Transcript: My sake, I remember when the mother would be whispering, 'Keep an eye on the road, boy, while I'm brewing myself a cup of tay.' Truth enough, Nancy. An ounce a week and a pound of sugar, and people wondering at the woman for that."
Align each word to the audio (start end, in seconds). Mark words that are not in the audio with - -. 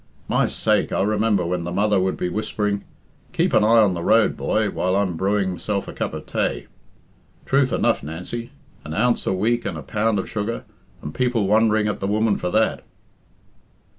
My 0.27 0.47
sake, 0.47 0.91
I 0.91 1.03
remember 1.03 1.45
when 1.45 1.63
the 1.63 1.71
mother 1.71 1.99
would 1.99 2.17
be 2.17 2.27
whispering, 2.27 2.85
'Keep 3.33 3.53
an 3.53 3.63
eye 3.63 3.83
on 3.83 3.93
the 3.93 4.01
road, 4.01 4.35
boy, 4.35 4.71
while 4.71 4.95
I'm 4.95 5.15
brewing 5.15 5.51
myself 5.51 5.87
a 5.87 5.93
cup 5.93 6.15
of 6.15 6.25
tay.' 6.25 6.65
Truth 7.45 7.71
enough, 7.71 8.01
Nancy. 8.01 8.49
An 8.83 8.95
ounce 8.95 9.27
a 9.27 9.33
week 9.33 9.63
and 9.63 9.77
a 9.77 9.83
pound 9.83 10.17
of 10.17 10.27
sugar, 10.27 10.65
and 11.03 11.13
people 11.13 11.45
wondering 11.45 11.87
at 11.87 11.99
the 11.99 12.07
woman 12.07 12.35
for 12.35 12.49
that." 12.49 12.83